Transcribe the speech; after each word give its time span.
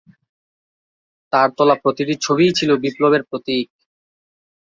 তার 1.33 1.49
তোলা 1.57 1.75
প্রতিটি 1.83 2.13
ছবিই 2.21 2.51
ছিল 2.53 2.69
বিপ্লবের 2.77 3.23
প্রতীক। 3.23 3.67